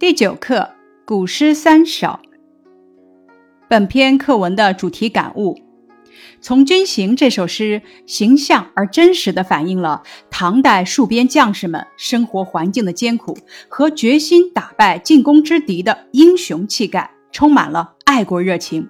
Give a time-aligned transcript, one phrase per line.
[0.00, 0.70] 第九课
[1.04, 2.20] 古诗三首。
[3.68, 5.56] 本篇课文的主题感悟：
[6.40, 13.36] 《从军行》这首诗，形象而真实地反映了唐代戍边将士们生活环境的艰苦
[13.68, 18.88] 和决心打败进攻之敌的英雄气概，充满了爱国热情。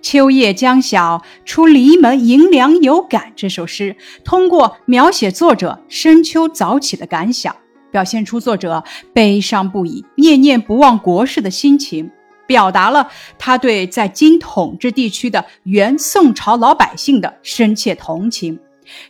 [0.00, 7.54] 秋夜将晓出篱门迎凉有感这首诗，通过描写作者深秋早起的感想。
[7.92, 8.82] 表现出作者
[9.12, 12.10] 悲伤不已、念念不忘国事的心情，
[12.46, 18.58] 表达了他对在京统治地区的原宋朝老百姓的深切同情，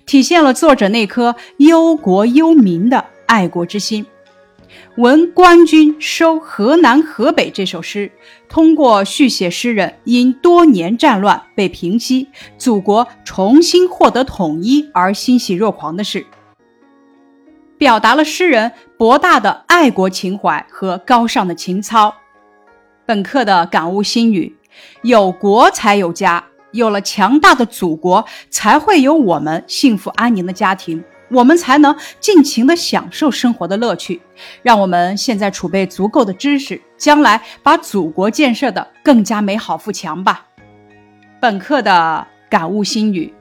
[0.05, 4.05] 体现了作者那颗忧国忧民的爱国之心。
[5.03, 8.11] 《闻官军收河南河北》这首诗，
[8.49, 12.27] 通过续写诗人因多年战乱被平息、
[12.59, 16.27] 祖国重新获得统一而欣喜若狂的事。
[17.83, 22.15] 表达了诗人博大的爱国情怀和高尚的情操。
[23.05, 24.57] 本课的感悟心语：
[25.03, 34.23] 有国才有家，有了强大的祖国，才会有我们幸福安宁的家庭，我们才能尽情的享受生活的乐趣。
[34.63, 40.47] 让我们现在储备足够的知识，将来把祖国建设的更加美好富强吧。
[41.41, 43.35] 本课的感悟心语。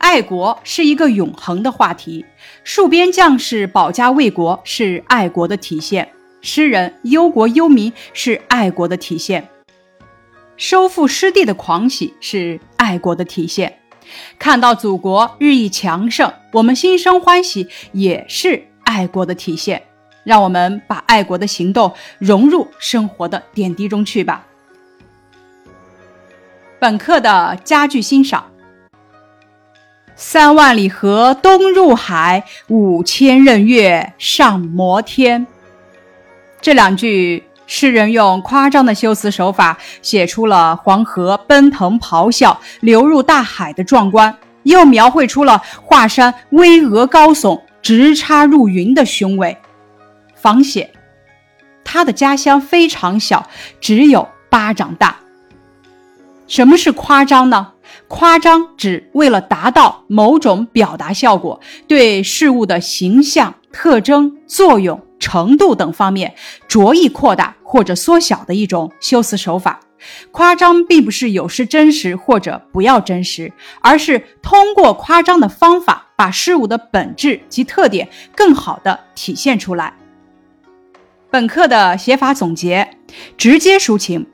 [0.00, 2.24] 爱国是一个永恒的话题，
[2.64, 9.46] 戍边将士保家卫国是爱国的体现，诗人忧国忧民是爱国的体现，
[10.56, 13.78] 收复失地的狂喜是爱国的体现，
[14.38, 19.82] 看到祖国日益强盛，我们心生欢喜也是爱国的体现。
[20.24, 24.46] 让我们把爱国的行动融入生活的点滴中去吧。
[26.78, 28.50] 本课的佳句欣赏。
[30.22, 35.46] 三万里河东入海，五千仞岳上摩天。
[36.60, 49.56] 这两句，诗人用夸张的修辞手法，写出了黄河奔腾咆哮流入大海的壮观，又描绘出了华山巍峨高耸、直插入云的雄伟。
[50.34, 50.90] 仿写，
[51.82, 53.48] 他的家乡非常小，
[53.80, 55.16] 只有巴掌大。
[56.46, 57.68] 什么是夸张呢？
[58.08, 66.34] 夸张指为了达到某种表达效果，对事物的形象、特征、作用、程度等方面
[66.68, 69.80] 着意扩大或者缩小的一种修辞手法。
[70.30, 73.52] 夸张并不是有失真实或者不要真实，
[73.82, 79.92] 而是通过夸张的方法，把事物的本质及特点更好的体现出来。
[81.30, 82.96] 本课的写法总结：
[83.36, 84.26] 直接抒情。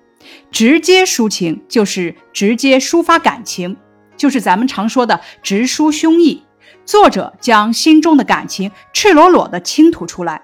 [0.51, 3.77] 直接抒情就是直接抒发感情，
[4.17, 6.41] 就是咱们常说的直抒胸臆。
[6.85, 10.43] 作者将心中的感情赤裸裸地倾吐出来，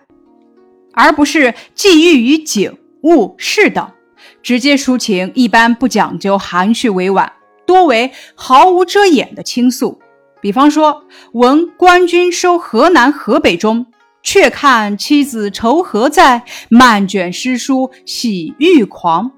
[0.93, 3.91] 而不是寄寓于景物事等。
[4.43, 7.33] 直接抒情一般不讲究含蓄委婉，
[7.65, 10.01] 多为毫无遮掩的倾诉。
[10.41, 13.87] 比方说，闻官军收河南河北中，
[14.23, 19.31] 却看妻子愁何在，漫卷诗书喜欲狂。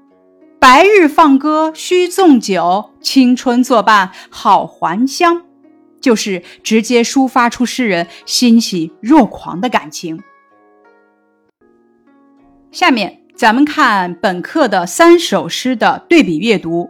[0.67, 5.43] 白日放歌须纵酒，青春作伴好还乡，
[6.01, 10.19] 就是直接抒发出诗人欣喜若狂的感情。
[12.71, 16.89] 下面咱们看本课的三首诗的对比阅读，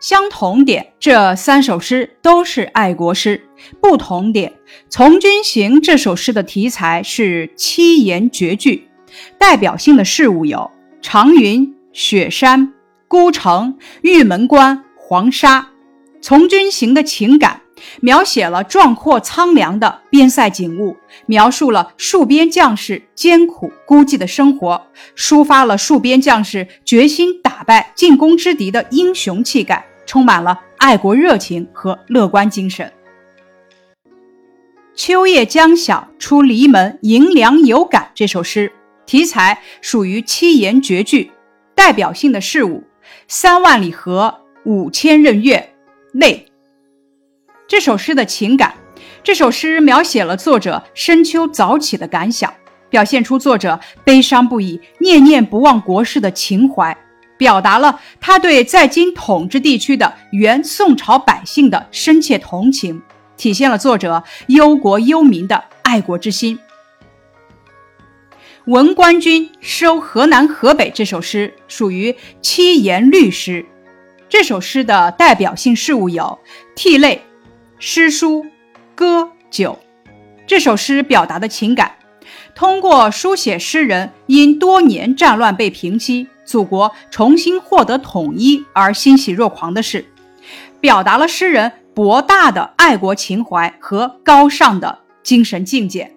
[0.00, 3.38] 相同点，这三首诗都是爱国诗；
[3.82, 4.50] 不同点，
[4.88, 8.88] 《从军行》这首诗的题材是七言绝句，
[9.36, 10.70] 代表性的事物有
[11.02, 12.72] 长云、雪山。
[13.10, 15.70] 孤城、玉门关、黄沙，
[16.22, 17.62] 从军行的情感
[18.00, 32.92] 描写了壮阔苍凉的边塞景物，描述了戍边将士艰苦孤寂的生活，抒发了戍边将士决心打败进攻之敌的英雄气概，充满了爱国热情和乐观精神。
[34.94, 38.70] 秋夜将晓出篱门迎凉有感这首诗
[39.04, 41.32] 题材属于七言绝句，
[41.74, 42.84] 代表性的事物。
[43.28, 45.72] 三万里河，五千仞岳，
[46.12, 46.46] 内。
[47.68, 48.74] 这首诗的情感，
[49.22, 52.52] 这首诗描写了作者深秋早起的感想，
[52.88, 56.96] 表现出作者悲伤不已、念念不忘国事的情怀，
[57.38, 63.00] 表达了他对在京统治地区的原宋朝百姓的深切同情，
[63.36, 66.58] 体现了作者忧国忧民的爱国之心。
[68.66, 73.64] 《闻官军收河南河北》这首诗属于七言律诗。
[74.28, 76.38] 这首诗的代表性事物有
[76.76, 77.22] 涕泪、
[77.78, 78.44] 诗书、
[78.94, 79.78] 歌、酒。
[80.46, 81.92] 这首诗表达的情感，
[82.54, 90.04] 通过书写诗人因多年战乱被平息、祖国重新获得统一而欣喜若狂的事，
[90.80, 96.14] 表达了诗人博大的爱国情怀和高尚的精神境界。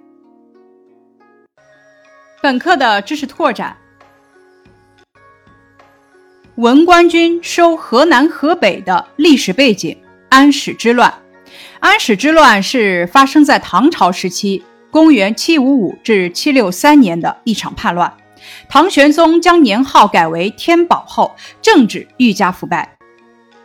[2.43, 3.77] 本课的知识拓展：
[6.55, 9.97] 文官军收河南、河北的历史背景。
[10.27, 11.13] 安史之乱，
[11.79, 14.61] 安史之乱是发生在唐朝时期，
[14.91, 18.11] 公元七五五至七六三年的一场叛乱。
[18.67, 22.97] 唐玄宗将年号改为天宝后，政治愈加腐败，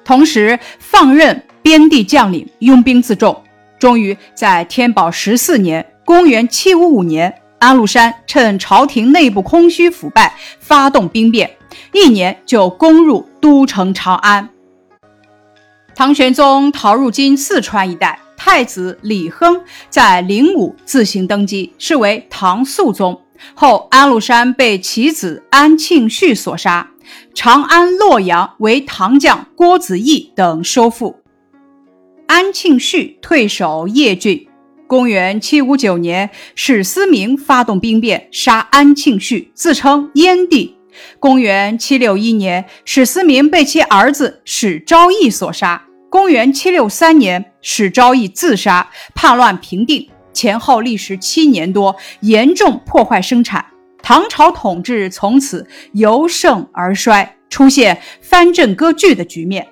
[0.05, 3.43] 同时放任边地将领拥兵自重。
[3.81, 11.57] 终于在天宝十四年（公元七五五年），安禄山趁朝廷内部空虚腐败，发动兵变，
[11.93, 14.49] 一年就攻入都城长安。
[15.95, 19.61] 唐玄宗逃入今四川一带，太子李亨
[19.91, 23.21] 在灵武自行登基，是为唐肃宗。
[23.55, 26.91] 后安禄山被其子安庆绪所杀，
[27.35, 31.21] 长安、洛阳为唐将郭子仪等收复。
[32.27, 34.48] 安庆绪退守邺郡。
[34.89, 40.79] 公元七五九年，史思明发动兵变，杀安庆绪，自称燕帝。
[41.21, 45.85] 公元七六一年，史思明被其儿子史昭义所杀。
[46.09, 53.63] 公元七六三年，史昭义自杀，叛乱平定，前后历时七年多，严重破坏生产。
[54.03, 59.69] 唐朝统治从此由盛而衰，出现藩镇割据的局面。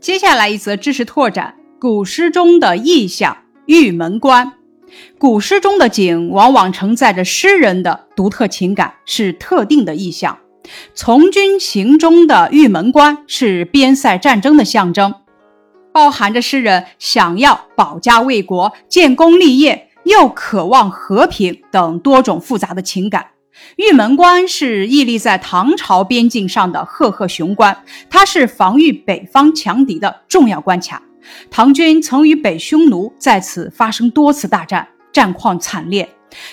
[0.00, 4.52] 接下来一则知识拓展：古诗中的意象——玉门关。
[5.16, 10.36] 古诗中的景往往承载着诗人的独特情感，是特定的意象。
[10.94, 15.14] 从军行中的玉门关是边塞战争的象征，
[15.90, 23.28] 包含着诗人想要保家卫国、建功立业，又渴望和平等多种复杂的情感。
[23.76, 31.00] 玉门关是屹立在唐朝边境上的赫赫雄关，它是防御北方强敌的重要关卡。
[31.50, 36.08] 唐军曾与北匈奴在此发生多次大战，战况惨烈。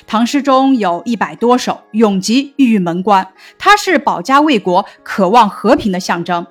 [0.07, 3.27] 唐诗中有一百多首咏及玉门关，
[3.59, 6.45] 它是保家卫国、渴望和平的象征。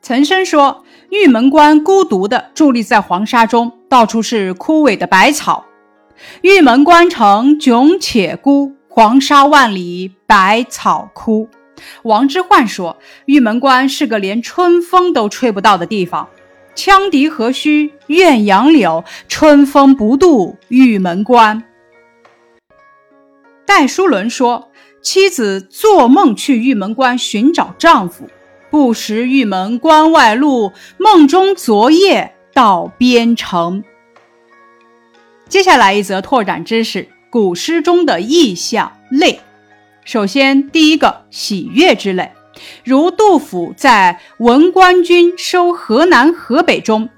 [0.00, 5.64] 岑参说：“玉门关孤独地伫立在黄沙中，到处是枯萎的百草。
[6.40, 11.48] 玉门关城迥且孤，黄沙万里，百草枯。”
[12.02, 12.96] 王之涣说
[13.26, 16.28] ：“玉门关是个连春风都吹不到的地方。
[16.74, 21.62] 羌笛何须怨杨柳，春风不度玉门关。”
[23.64, 24.70] 戴叔伦说
[25.00, 28.28] ：“妻子做梦去玉门关寻找丈夫，
[28.70, 33.82] 不识玉门关外路，梦中昨夜到边城。”
[35.48, 39.40] 接下来一则拓展知识：古诗中的意象泪。
[40.04, 42.32] 首先，第一个喜悦之泪，
[42.84, 47.08] 如杜甫在《闻官军收河南河北》中：“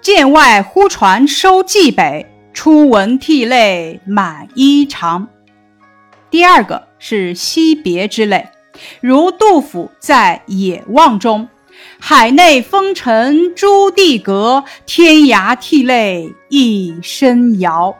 [0.00, 5.26] 剑外忽传收蓟北，初闻涕泪满衣裳。”
[6.30, 8.48] 第二个是惜别之泪，
[9.00, 11.48] 如杜甫在《野望》中
[11.98, 17.96] ：“海内风尘朱棣阁，天涯涕泪一身遥。”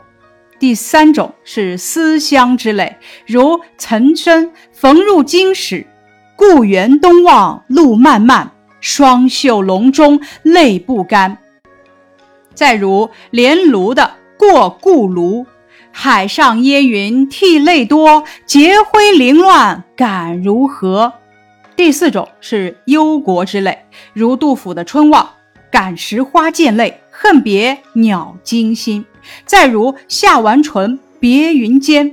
[0.59, 5.87] 第三种是思乡之泪，如岑参“逢入京使，
[6.41, 11.37] 故园东望路漫漫，双袖龙钟泪不干。”
[12.55, 15.43] 再如连庐的《过故庐》。
[15.91, 21.13] 海上烟云涕泪多，结辉凌乱感如何？
[21.75, 25.23] 第四种是忧国之泪，如杜甫的《春望》
[25.71, 29.05] ：“感时花溅泪，恨别鸟惊心。”
[29.45, 32.09] 再如夏完淳《别云间》：“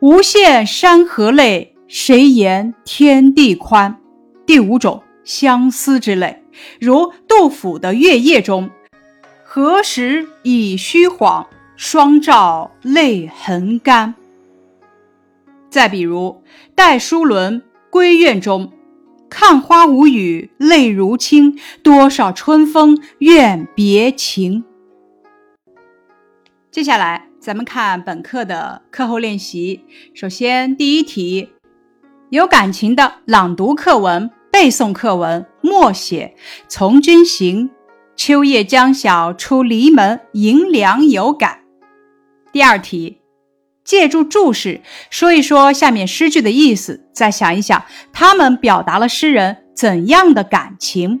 [0.00, 3.98] 无限山河泪，谁言天地宽？”
[4.46, 6.42] 第五种相思之泪，
[6.80, 8.70] 如杜甫的《月夜》中
[9.44, 14.14] ：“何时已虚晃？”双照泪痕干。
[15.68, 16.42] 再比如
[16.74, 18.72] 戴叔伦《闺怨》中
[19.28, 24.64] ：“看花无语泪如倾，多少春风怨别情。”
[26.72, 29.84] 接下来咱们看本课的课后练习。
[30.14, 31.50] 首先，第一题，
[32.30, 36.34] 有感情的朗读课文、背诵课文，默写
[36.66, 37.68] 《从军行》
[38.16, 41.60] ：“秋夜将晓出篱门，迎凉有感。”
[42.50, 43.20] 第二题，
[43.84, 51.20] 借助注释说一说下面诗句的意思，再想一想他们表达了诗人怎样的感情。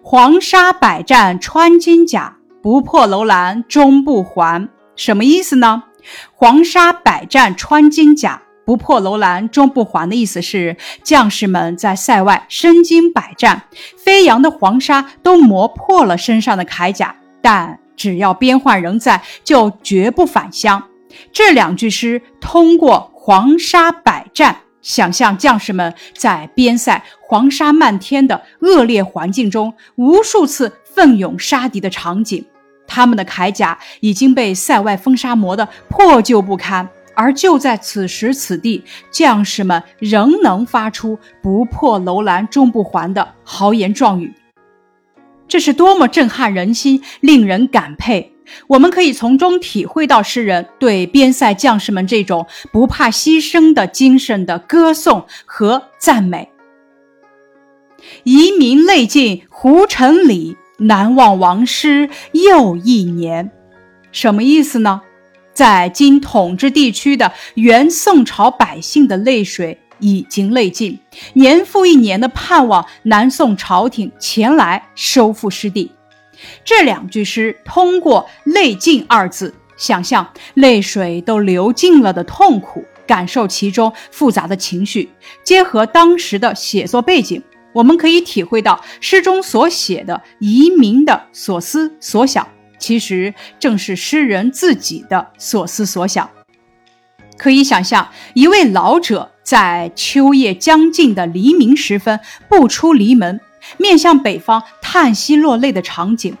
[0.00, 4.68] 黄沙百战穿金甲，不破楼兰终不还。
[4.94, 5.82] 什么意思呢？
[6.32, 13.62] 黄沙百战穿金甲，不破楼兰终不还的意思是，将士们在塞外身经百战，
[13.96, 20.82] 飞扬的黄沙都磨破了身上的铠甲，但只要边患仍在，就绝不返乡。
[21.32, 32.44] 这两句诗通过黄沙百战，想象将士们在边塞黄沙漫天的恶劣环境中，无数次奋勇杀敌的场景。
[32.86, 44.32] 他们的铠甲已经被塞外风沙磨得破旧不堪，而就在此时此地，将士们仍能发出“不破楼兰终不还”的豪言壮语。
[45.48, 48.32] 这是多么震撼人心、令人感佩！
[48.68, 56.48] 我们可以从中体会到诗人对边塞将士们这种不怕牺牲的精神的歌颂和赞美。
[58.22, 60.56] 遗民泪尽胡尘里。
[60.80, 63.50] 难忘王师又一年，
[64.12, 65.02] 什么意思呢？
[65.58, 70.96] 在今统治地区的原宋朝百姓的泪水已经泪尽，
[71.32, 75.90] 年复一年的盼望南宋朝廷前来收复失地。
[76.64, 85.10] 这两句诗通过“泪尽”二字，想象泪水都流尽了的痛苦，感受其中复杂的情绪，
[85.42, 87.42] 结合当时的写作背景。
[87.72, 92.46] 我们可以体会到诗中所写的移民的所思所想，
[92.78, 96.30] 其实正是诗人自己的所思所想。
[97.36, 102.18] 可以想象，一位老者在秋夜将近的黎明时分
[102.48, 103.40] 不出篱门，
[103.76, 106.36] 面向北方叹息落泪的场景。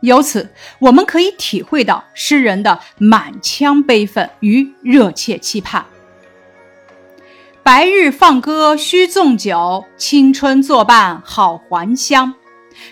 [0.00, 5.84] 由此，我们可以体会到诗人的满腔悲愤与热切期盼。
[7.62, 12.34] 白日放歌须纵酒，青春作伴好还乡。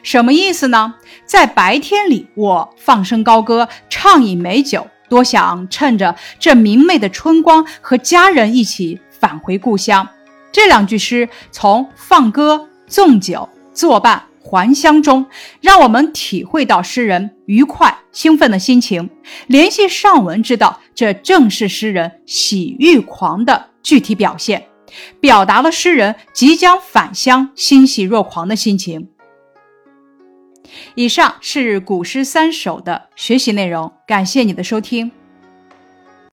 [0.02, 0.94] 什么意思呢？
[1.24, 10.08] 在白天里，我放声高歌，畅饮美酒，多想趁着这明媚的春光，和家人一起返回故乡。
[10.50, 15.24] 这两句诗从放歌、纵酒、作伴、还乡中，
[15.60, 19.08] 让我们体会到诗人愉快、兴奋的心情。
[19.46, 23.70] 联系上文，知道这正是诗人喜欲狂的。
[23.82, 24.68] 具体表现，
[25.18, 29.08] 表达了诗人即将返乡、欣喜若狂的心情。
[30.94, 35.10] 以上是古诗三首的学习内容，感谢你的收听。